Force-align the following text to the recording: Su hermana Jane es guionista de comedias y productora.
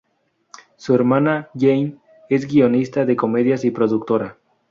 Su 0.77 0.95
hermana 0.95 1.51
Jane 1.55 1.95
es 2.27 2.47
guionista 2.51 3.05
de 3.05 3.15
comedias 3.15 3.63
y 3.65 3.69
productora. 3.69 4.39